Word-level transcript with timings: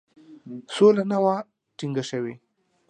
سوله 0.75 1.03
نه 1.11 1.17
وه 1.23 1.35
ټینګه 1.77 2.03
شوې. 2.09 2.33